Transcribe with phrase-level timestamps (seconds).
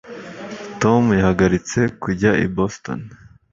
[0.81, 2.99] tom yahagaritse kujya i boston